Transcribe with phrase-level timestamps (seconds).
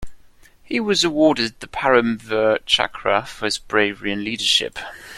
[0.63, 4.79] He was awarded the Param Vir Chakra for his bravery and leadership.